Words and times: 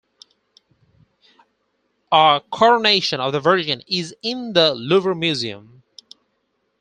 A 2.11 2.41
"Coronation 2.51 3.19
of 3.19 3.33
the 3.33 3.39
Virgin" 3.39 3.83
is 3.85 4.15
in 4.23 4.53
the 4.53 4.73
Louvre 4.73 5.15
museum. 5.15 5.83